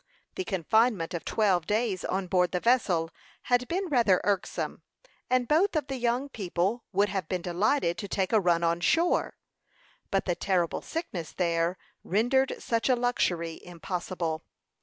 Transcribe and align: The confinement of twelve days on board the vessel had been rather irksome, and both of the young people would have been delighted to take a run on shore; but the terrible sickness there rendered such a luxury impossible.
The 0.33 0.43
confinement 0.45 1.13
of 1.13 1.23
twelve 1.23 1.67
days 1.67 2.03
on 2.03 2.25
board 2.25 2.53
the 2.53 2.59
vessel 2.59 3.11
had 3.43 3.67
been 3.67 3.85
rather 3.85 4.19
irksome, 4.23 4.81
and 5.29 5.47
both 5.47 5.75
of 5.75 5.85
the 5.85 5.97
young 5.97 6.27
people 6.27 6.83
would 6.91 7.09
have 7.09 7.27
been 7.29 7.43
delighted 7.43 7.99
to 7.99 8.07
take 8.07 8.33
a 8.33 8.39
run 8.41 8.63
on 8.63 8.79
shore; 8.79 9.37
but 10.09 10.25
the 10.25 10.33
terrible 10.33 10.81
sickness 10.81 11.33
there 11.33 11.77
rendered 12.03 12.55
such 12.57 12.89
a 12.89 12.95
luxury 12.95 13.63
impossible. 13.63 14.43